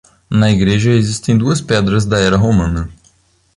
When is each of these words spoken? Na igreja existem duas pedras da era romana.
Na 0.31 0.49
igreja 0.51 0.89
existem 0.95 1.37
duas 1.37 1.61
pedras 1.61 2.05
da 2.07 2.17
era 2.17 2.35
romana. 2.35 2.89